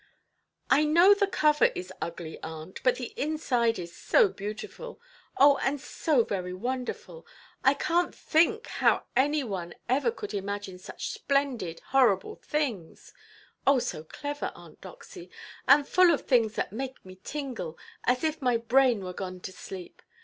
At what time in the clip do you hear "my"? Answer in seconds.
18.41-18.57